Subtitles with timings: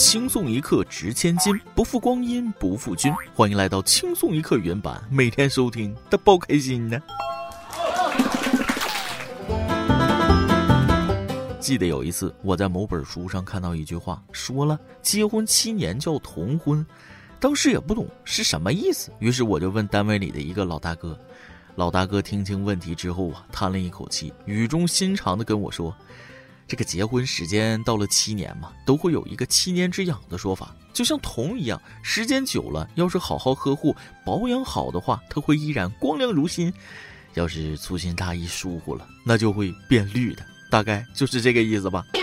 [0.00, 3.12] 轻松一刻值千金，不负光阴不负君。
[3.34, 6.98] 欢迎来到轻松一刻原版，每天收听的包开心呢。
[11.60, 16.84] 记得有一次，我在某本书上看到一句话，说了结婚七年叫同婚，
[17.38, 21.14] 当时也不懂是什么意思，于是我就问单位里的一个老大哥。
[21.76, 25.94] 老大哥听清问题之后啊，叹了一口气，语重心长的跟我说。
[26.70, 33.92] 这个结婚时间到了七年嘛，都会有一个七年之痒的说法，就像铜一样，时间久了，要是好好呵护、
[34.24, 36.70] 保养好的话，它会依然光亮如新；
[37.34, 40.46] 要是粗心大意、疏忽了，那就会变绿的。
[40.70, 42.04] 大概就是这个意思吧。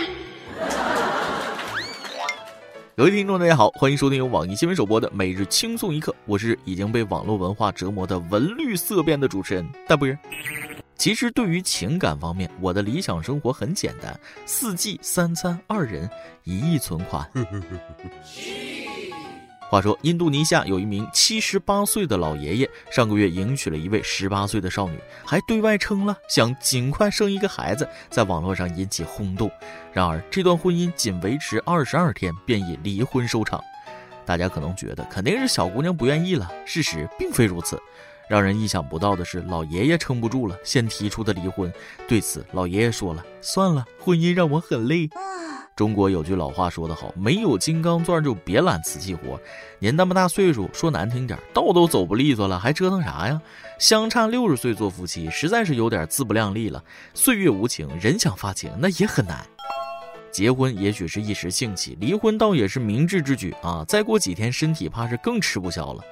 [2.96, 10.08] 各位听众，大家好，欢迎收听由网易新闻首播的《每日轻松一刻》，我是已经被网络文化折磨的闻绿色变的主持人大波。
[10.98, 16.10] 其实，对于情感方面，我的理想生活很简单：四季三餐二人
[16.42, 17.24] 一亿存款。
[19.70, 29.48] 话说，印度尼西亚有一名七十八岁的老爷爷，上个月迎娶了一位十八岁的少女，还对外称了想尽快生一个孩子，在网络上引起轰动。
[29.92, 33.62] 然而，这段婚姻仅维持二十二天，便以离婚收场。
[34.26, 37.80] 大家可能觉得肯定是小姑娘不愿意了，事实并非如此。
[38.28, 41.72] 让人意想不到的是，老爷爷撑不住了，先提出的离婚。
[42.06, 45.08] 对此，老爷爷说了：“算了，婚姻让我很累。”
[45.74, 49.40] 中国有句老话说得好：“没有金刚钻就别揽瓷器活。”
[49.78, 53.40] 您那么大岁数，说难听点，道都走不利索了，还折腾啥呀？
[53.78, 56.82] 相差六十岁做夫妻，实在是有点自不量力了。
[57.14, 59.46] 岁月无情，人想发情那也很难。
[60.30, 63.84] 结婚也许是一时兴起，离婚倒也是明智之举啊！
[63.88, 66.02] 再过几天，身体怕是更吃不消了。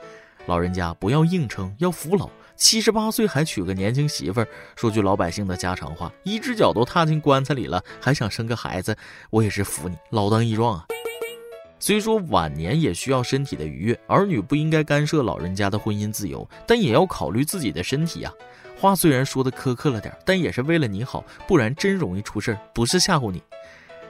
[0.47, 2.31] 老人家不要硬撑，要服老。
[2.55, 8.97] 七十八岁还娶个年轻媳妇儿，说句老百姓的家常话，一只脚都踏进棺材里了，还想生个孩子，
[9.29, 10.87] 我也是服你，老当益壮啊。
[11.79, 18.33] 虽说晚年也需要身体的愉悦，儿女不应该干涉老人家的婚姻自由，但也要考虑自己的身体呀。
[18.79, 23.43] 话虽然说的苛刻了点，但也是为了你好，不然真容易出事儿，不是吓唬你。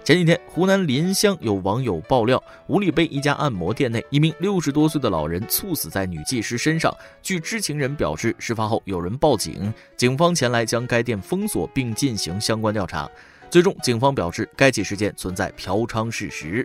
[0.06, 6.96] 前几天，湖南临湘有网友爆料，五里碑一家按摩店内，一名六十多岁的老人猝死在女技师身上。
[7.20, 13.10] 据知情人表示，事发后有人报警，警方前来将该店封锁并进行相关调查。
[13.50, 16.64] 最终，警方表示该起事件存在嫖娼事实。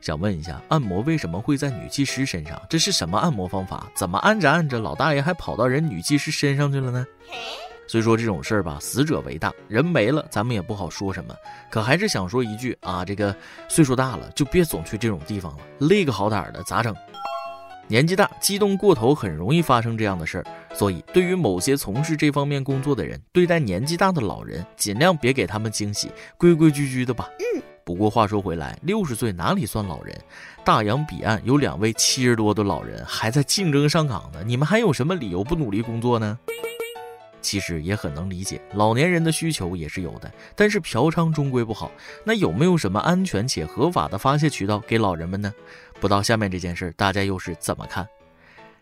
[0.00, 2.58] 想问一下，按摩为什么会在女技师身上？
[2.70, 3.86] 这是什么按摩方法？
[3.94, 7.06] 怎么按着按着，老大爷还跑到人女技师身上去了呢？
[7.92, 11.36] 虽说这种事儿吧，死者为大，人没了，咱们也不好说什么。
[11.70, 13.36] 可还是想说一句啊，这个
[13.68, 16.96] 岁数大了，就别总去这种地方了，累个好歹的咋整？
[17.88, 20.44] 年纪大，激动过头，很容易发生这样的事儿。
[20.72, 27.28] 所以，对于某些从事这方面工作的人，对待年纪大的老人，尽量别给他们惊喜，规规矩矩的吧。
[27.40, 27.62] 嗯。
[27.84, 30.18] 不过话说回来，六十岁哪里算老人？
[30.64, 36.38] 大洋彼岸有两位七十多的老人还在竞争上岗呢，你们还有什么理由不努力工作呢？
[37.42, 41.90] 其实也很能理解，老年人的需求也是有的，但是嫖娼终归不好。
[42.24, 45.52] 那有没有什么安全且合法的发泄渠道给老人们呢？
[46.00, 48.08] 不到下面这件事，大家又是怎么看？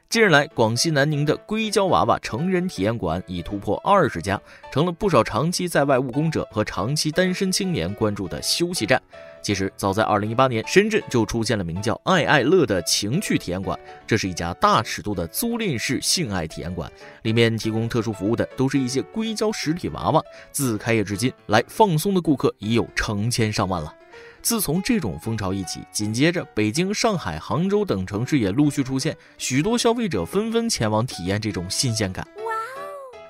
[0.08, 4.40] 近日来，广西南宁的硅胶娃娃成人体验馆已突破二十家，
[4.72, 9.00] 成了不少长期在外务工者和长期单身青年关注的休息站。
[9.42, 13.78] 其实，早在2018年，深圳就出现了名叫“爱爱乐”的情趣体验馆。
[14.06, 16.90] 这是一家大尺度的租赁式性爱体验馆，
[17.22, 20.22] 里面提供特殊服务的都是一些硅胶实体娃娃。
[20.52, 23.94] 自开业至今，来放松的顾客已有成千上万了。
[24.42, 32.26] 自从这种风潮一起，紧接着北京、上海、杭州等城市也陆续出现，许多消费者纷纷前往体验这种新鲜感。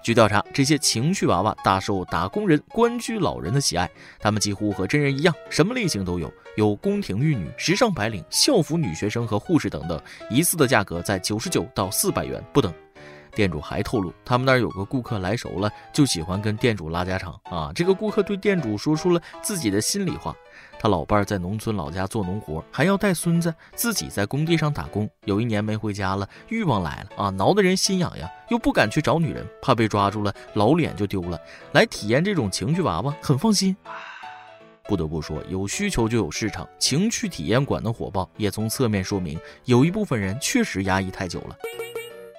[0.03, 3.89] 据调查，这些情趣娃娃大受打工人、官居老人的喜爱。
[4.19, 10.01] 他们几乎和真人一样，什么类型都有，有宫廷玉女、时尚白领、校服女学生和护士等等，
[10.31, 12.73] 一次的价格在九十九到四百元不等。
[13.31, 17.73] 店主还透露，他们那儿有个顾客来熟了，就喜欢跟店主拉家常啊。
[17.75, 20.35] 这个顾客对店主说出了自己的心里话：
[20.79, 31.39] 他老伴儿在农村老家做农活，还要带孙子，自己在工地上打工，有一年没回家了，欲望来了啊，挠得人心痒痒，又不敢去找女人，怕被抓住了，老脸就丢了。
[31.73, 33.77] 来体验这种情趣娃娃，很放心。
[34.85, 41.57] 不得不说，有需求就有市场，情趣体验馆的火爆，也从侧面说明，有一部分人确实压抑太久了。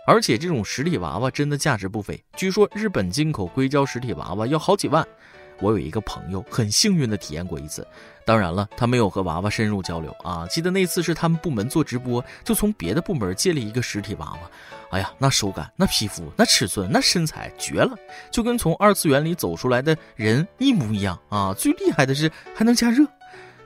[0.05, 5.07] 而且这种实体娃娃真的价值不菲，据说日本进口硅胶实体娃娃要好几万。
[5.59, 7.85] 我有一个朋友很幸运的体验过一次，
[8.25, 10.47] 当然了，他没有和娃娃深入交流啊。
[10.47, 14.39] 记得那次是他们部门做直播，就从别的部门借了一个实体娃娃。
[14.89, 17.95] 哎呀，那手感、那皮肤、那尺寸、那身材，绝了，
[18.31, 21.53] 就跟从二次元里走出来的人一模一样啊！
[21.53, 23.05] 最厉害的是还能加热。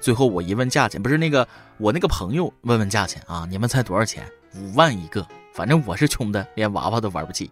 [0.02, 1.48] 最后我一问价钱，不是那个
[1.78, 4.30] 我那个朋友问问价钱啊，你们猜多少钱？
[4.54, 7.50] 五万一个，反正我是穷的，连娃娃都玩不起。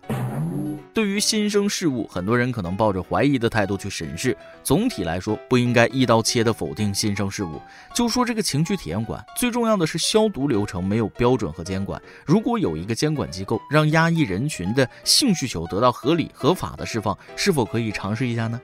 [0.94, 4.36] 对于新生事物，很多人可能抱着怀疑的态度去审视。
[4.62, 7.62] 总体来说，不应该一刀切的否定新生事物。
[7.96, 12.00] 就说这个情趣体验馆，最重要的是消毒流程没有标准和监管。
[12.26, 18.60] 如果有一个监管机构，让压抑人群的性需求得到合理合法的释放，是否可以尝试一下呢？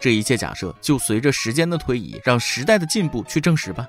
[0.00, 3.86] 这一切假设，就随着时间的推移，让时代的进步去证实吧。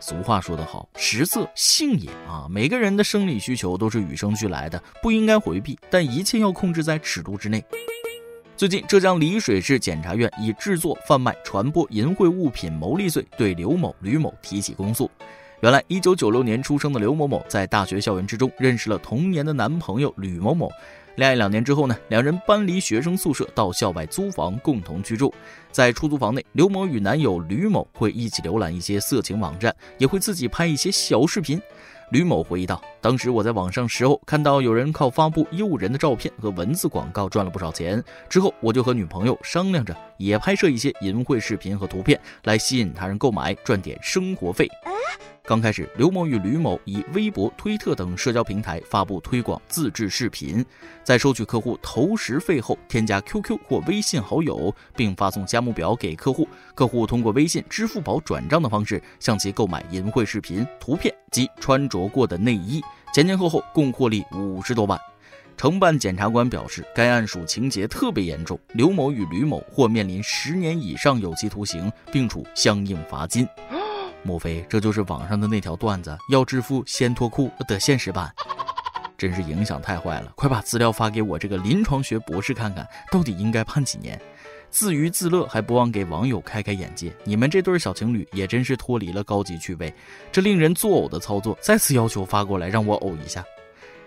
[0.00, 2.46] 俗话说得好，食色性也啊！
[2.48, 7.62] 每个人的生理需求都是与生俱来的，不应该回避，但一切要控制在尺度之内。
[8.56, 15.10] 最近，浙江丽水市检察院以制作、贩卖、传播淫秽物品牟利罪对刘某、吕某提起公诉。
[15.60, 20.70] 原来，一九九六年出生的刘某某在大学校园之中认识了同年的男朋友吕某某。
[21.20, 25.30] 恋爱两年之后呢，两人搬离学生宿舍到校外租房共同居住。
[25.70, 31.60] 在出租房内，刘某与男友吕某会一起浏览一些色情网站，也会自己拍一些小视频。
[32.10, 44.68] 吕某回忆道：“当时我在网上时候看到有人靠发布诱人的照片和文字广告赚了不少钱，之后我就和女朋友商量着也拍摄一些淫秽视频和图片来吸引他人购买，赚点生活费。”
[45.44, 50.64] 刚开始，刘某与吕某以微博、推特等社交平台发布推广自制视频，
[51.02, 62.82] 在收取客户投食费后，添加 QQ 或微信好友，并发送价目表给客户，客户通过微信、支付宝转账的方式向其购买淫秽视频、图片及穿着过的内衣，
[63.14, 64.98] 前前后后共获利五十多万。
[65.56, 73.46] 承办检察官表示，该案属情节特别严重，刘某与吕某或面临十年以上有期徒刑，并处相应罚金。
[74.22, 76.16] 莫非这就是网上的那条段子？
[76.30, 78.32] 要致富先脱裤的现实版，
[79.20, 80.32] 真是影响太坏了！
[80.34, 84.18] 快把资料发给我这个临床学博士看看，到底应该判几年？
[84.70, 87.12] 自娱自乐还不忘给网友开开眼界。
[87.22, 89.92] 你们这对小情侣也真是脱离了高级趣味，
[90.32, 93.44] 这令人作呕的操作，再次要求发过来让我呕一下。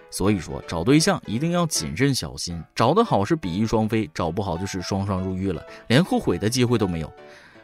[0.10, 7.14] 所以说，找对象一定要谨慎小心，找得好是比翼双飞，找不好就是双双入狱了，连后悔的机会都没有。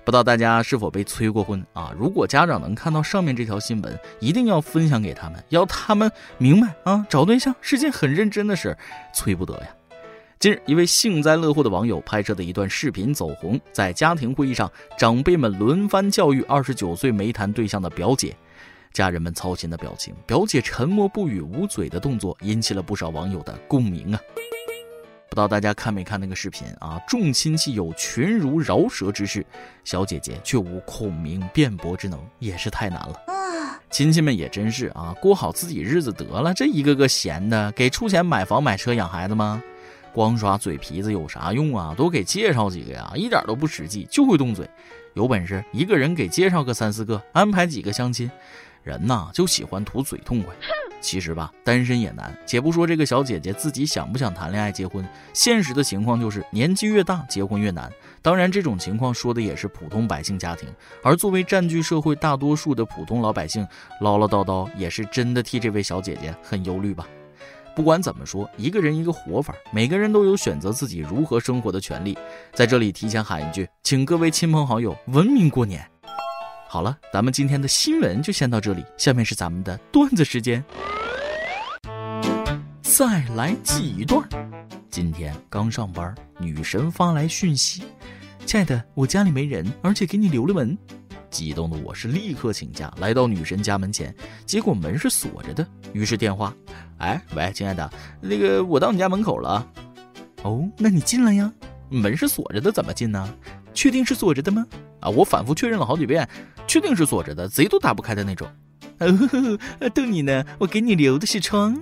[0.10, 1.94] 不知道大家是否被催过婚啊？
[1.96, 8.76] 如果家长能看到上面这条新闻，一定要分享给他们，要他们明白啊，找对象是件很认真的事，
[9.14, 9.68] 催不得呀。
[10.40, 18.36] 近日，一位幸灾乐祸的网友拍摄的一段视频走红，在家庭会议上，长辈们轮番教育二十九岁没谈对象的表姐，
[18.92, 24.20] 家人们操心的表情，表姐沉默不语、捂嘴的动作，引起了不少网友的共鸣啊。
[25.30, 27.00] 不知道大家看没看那个视频啊？
[27.08, 29.46] 众亲戚有群如饶舌之势，
[29.84, 33.16] 小姐姐却无孔明辩驳之能，也是太难了。
[33.92, 39.62] 亲戚们也真是啊，过好自己日子得了，这一个个闲的，给出钱买房买车养孩子吗？
[40.12, 41.94] 光耍嘴皮子有啥用啊？
[41.96, 44.68] 多给介绍几个呀，一点都不实际，就会动嘴。
[45.14, 48.30] 有本事一个人给介绍个三四个，安排几个相亲。
[48.84, 50.54] 人呐，就喜欢图嘴痛快。
[51.02, 52.36] 其实吧，单身也难。
[52.46, 57.92] 且不说这个小姐姐自己想不想谈恋爱、结婚，现实的情况就是年纪越大，结婚越难。
[58.22, 60.68] 当然，这种情况说的也是普通百姓家庭。
[61.04, 63.66] 而作为占据社会大多数的普通老百姓，
[64.02, 67.08] 唠唠叨叨也是真的替这位小姐姐很忧虑吧。
[67.76, 72.18] 不管怎么说，一个人一个活法，每个人都有选择自己如何生活的权利。
[72.54, 75.82] 在这里提前喊一句，请各位亲朋好友文明过年。
[76.68, 78.84] 好了，咱们今天的新闻就先到这里。
[78.98, 80.64] 下面是咱们的段子时间，
[83.00, 84.22] 再来几段。
[84.92, 87.82] 今天刚上班，女神发来讯息
[88.46, 90.78] ：“亲爱的，我家里没人，而且给你留了门。”
[91.32, 94.14] 激动的我是立刻请假来到女神家门前，
[94.46, 95.66] 结果门是锁着的。
[95.94, 96.54] 于是电话
[97.00, 97.90] ：“哎，喂，亲爱的，
[98.20, 99.66] 那个我到你家门口了。
[100.44, 101.50] 哦，那你进来呀。
[101.88, 103.34] 门是锁着的，怎么进呢？
[103.74, 104.68] 确定是锁着的吗？
[105.00, 106.28] 啊，我反复确认了好几遍。”
[106.68, 108.46] 确定是锁着的，贼都打不开的那种。
[109.96, 111.82] 逗你呢，我给你留的是窗。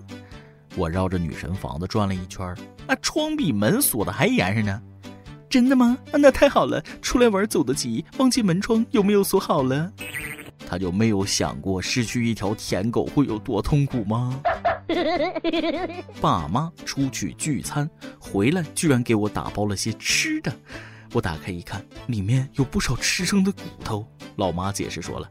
[0.78, 2.46] 我绕着女神房子转了一圈，
[2.86, 4.80] 啊，窗比门锁的还严实呢。
[5.50, 5.98] 真的吗？
[6.14, 9.92] 那太好了，出来玩走得急，忘记门窗有没有锁好了？
[10.70, 14.40] 他就没有想过失去一条舔狗会有多痛苦吗？
[16.22, 20.54] 爸妈出去聚餐回来，居然给我打包了些吃的。
[21.14, 24.06] 我打开一看，里面有不少吃剩的骨头。
[24.36, 25.28] 老妈解释说了：“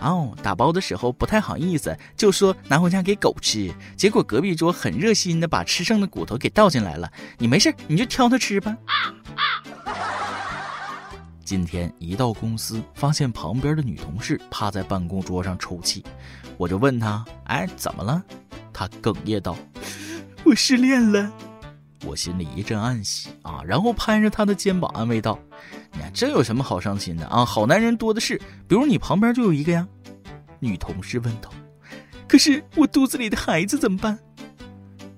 [0.00, 3.72] 哦，打包的时候不太好意思，就说拿回家给狗吃。
[3.96, 7.10] 结果隔壁桌很热心的把吃剩的骨头给倒进来了。
[7.38, 8.76] 你没事，你就挑它吃吧。”
[11.44, 16.04] 今天一到公司，发现旁边的女同事趴在办公桌上抽泣，
[16.58, 18.22] 我就问她：“哎，怎么了？”
[18.70, 19.56] 她哽咽道
[20.44, 21.32] ：“我失恋了。”
[22.04, 25.38] 我心里一阵暗喜啊，然后拍着她的肩膀安慰道
[26.12, 27.44] ：“这有什么好伤心的啊？
[27.44, 28.36] 好男人多的是，
[28.66, 29.86] 比如你旁边就有一个呀。
[30.60, 31.50] 女同事问道
[32.26, 34.18] ：“可是我肚子里的孩子怎么办？”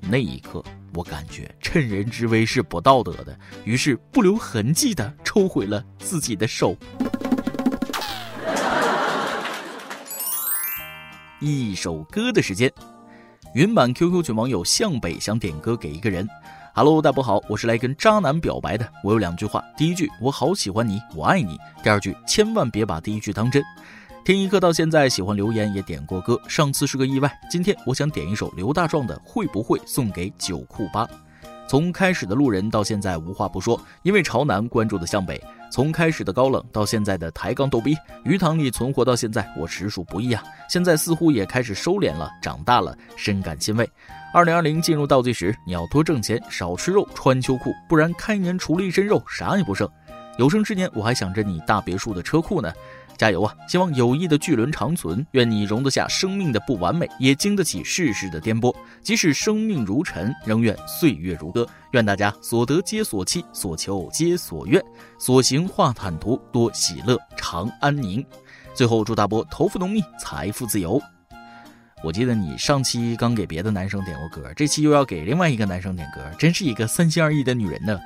[0.03, 6.77] 那一刻，我感觉趁人之危是不道德的，于是不留痕迹的抽回了自己的手。
[11.39, 12.71] 一首歌的时间，
[13.55, 16.29] 云版 QQ 群网友向北想点歌给一个人。
[16.73, 18.87] 哈喽大家好，我是来跟渣男表白的。
[19.03, 21.59] 我有两句话，第一句我好喜欢你，我爱你。
[21.83, 23.61] 第二句千万别把第一句当真。
[24.25, 31.09] 听一刻到现在，喜欢留言也点过歌，上次是个意外，今天我想点一首刘大壮的《会不会》送给九库八。
[31.69, 35.43] 从开始的路人到现在无话不说，因为朝南关注的向北。
[35.71, 40.43] 从开始的高冷到现在的抬杠逗逼，鱼塘里存活到现在，我实属不易啊！
[40.69, 43.89] 现在似乎也开始收敛了，长大了，深感欣慰。
[44.35, 49.89] 二零二零进入倒计时，你要多挣钱，少吃肉，穿秋裤，不然开年除了一身肉，啥也不剩。
[50.39, 52.73] 有生之年，我还想着你大别墅的车库呢。
[53.21, 53.55] 加油啊！
[53.69, 58.75] 希望友谊的巨轮长存，愿你容得下生命的不完美，也经得起世事的颠簸。
[59.03, 61.69] 即使生命如尘，仍愿岁月如歌。
[61.91, 64.83] 愿大家所得皆所期，所求皆所愿，
[65.19, 68.25] 所行化坦途，多喜乐，长安宁。
[68.73, 70.99] 最后祝大波头发浓密，财富自由。
[72.03, 78.01] 我记得你上期刚给别的男生点过歌，这期又要给另外一个男生点歌，真是一个三心二意的女人呢。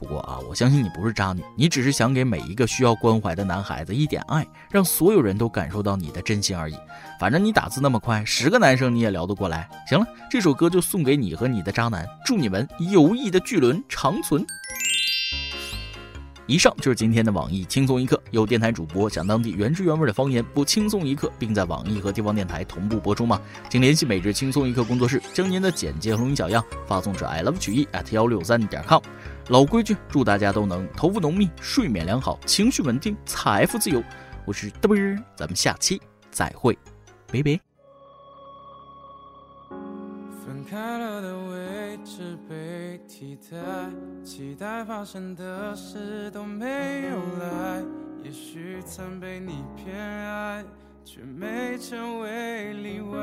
[0.00, 6.74] 不过啊，我相信你不是渣女，你只是想给每一个需要关怀的男孩子一点爱，让所有人都感受到你的真心而已。
[7.20, 9.68] 反正你打字那么快，十个男生你也聊得过来。
[9.86, 14.42] 行了，这首歌就送给你和你的渣男，祝你们友谊的巨轮长存。
[16.46, 23.40] 以上就是今天的网易轻松一刻，有电台主播讲当地原汁原味的方言，播轻松一刻，并在网易和地方电台同步播出吗？
[23.68, 29.00] 请联系每日轻松一刻工作室，将您的简介和录音小样发送至 i love 曲艺 at 幺六三点 com。
[29.50, 34.00] 老规矩，祝大家都能头发浓密，睡眠良好，情绪稳定，财富自由。
[34.46, 36.78] 我是嘚啵，咱们下期再会，
[37.32, 37.58] 拜拜。
[40.40, 43.58] 分开了的位置被替代，
[44.22, 47.82] 期待发生的事都没有来。
[48.22, 50.64] 也许曾被你偏爱，
[51.04, 53.18] 却没成为例外。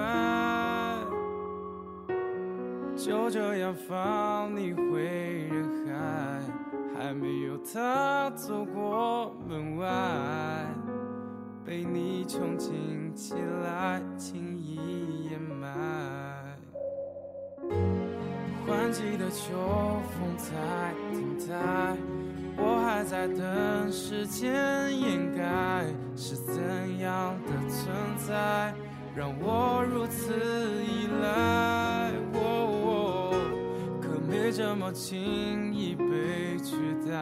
[3.07, 5.01] 就这样放你回
[5.49, 6.41] 人海，
[6.93, 9.87] 还没有他走过门外，
[11.65, 16.57] 被你憧憬起来，轻易掩埋。
[18.67, 19.55] 换季的秋
[20.11, 21.95] 风在停台，
[22.57, 24.51] 我还在等时间
[24.99, 27.87] 掩盖，是怎样的存
[28.17, 28.73] 在
[29.15, 30.33] 让我如此
[30.83, 30.96] 依
[34.91, 36.75] 轻易被取
[37.07, 37.13] 代，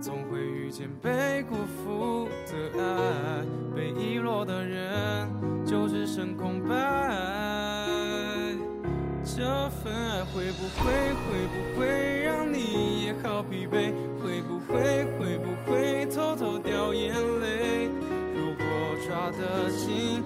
[0.00, 5.28] 总会遇见被辜负的爱，被遗落的人
[5.64, 6.74] 就只剩空白。
[9.24, 10.92] 这份爱会不会
[11.24, 13.92] 会不会让你也好疲惫？
[14.20, 17.88] 会不会会不会偷偷掉眼泪？
[18.34, 18.64] 如果
[19.06, 20.22] 抓得紧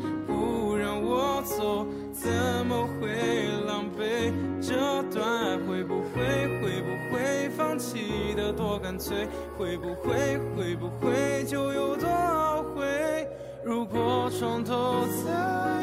[9.57, 13.27] 会不会会不会就有多懊悔？
[13.65, 15.78] 如果重头再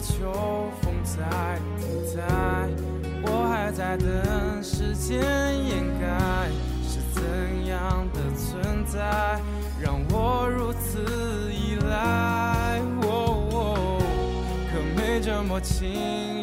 [0.00, 0.32] 秋
[0.80, 2.22] 风在停在，
[3.22, 5.20] 我还在等时间
[5.68, 6.48] 掩盖，
[6.82, 7.20] 是怎
[7.66, 9.38] 样的存在
[9.80, 12.80] 让我如此依赖？
[14.72, 16.39] 可没这么轻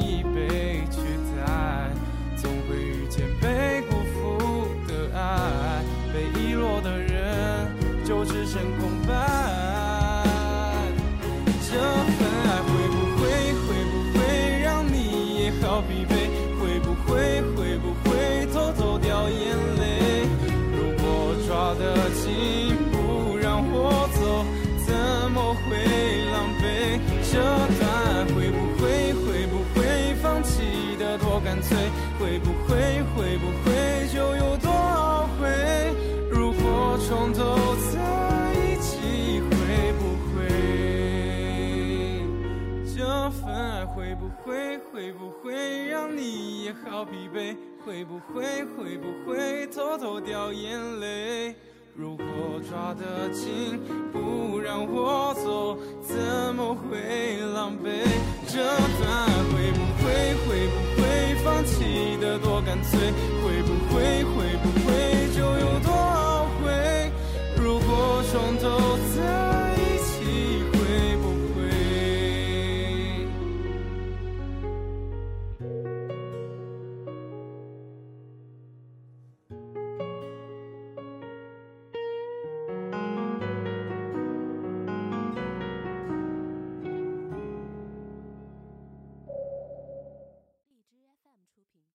[47.87, 51.55] 会不会会不会偷偷掉眼泪？
[51.95, 52.25] 如果
[52.69, 53.79] 抓得紧，
[54.11, 58.03] 不让我走，怎么会狼狈？
[58.45, 60.03] 这段爱会不会
[60.43, 61.01] 会不会
[61.45, 62.99] 放弃的多干脆？
[63.39, 63.86] 会不会